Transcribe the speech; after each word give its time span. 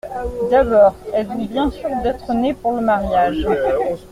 D’abord, 0.49 0.95
êtes-vous 1.13 1.45
bien 1.47 1.69
sûr 1.69 1.91
d’être 2.01 2.33
né 2.33 2.55
pour 2.55 2.71
le 2.73 2.81
mariage?… 2.81 3.45